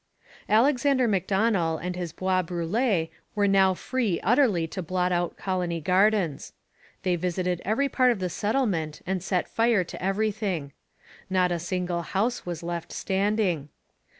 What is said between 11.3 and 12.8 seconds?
a single house was